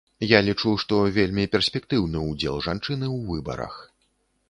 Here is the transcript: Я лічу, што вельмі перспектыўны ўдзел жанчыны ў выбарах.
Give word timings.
Я 0.27 0.37
лічу, 0.45 0.71
што 0.83 0.95
вельмі 1.19 1.45
перспектыўны 1.57 2.25
ўдзел 2.31 2.55
жанчыны 2.71 3.05
ў 3.15 3.17
выбарах. 3.33 3.81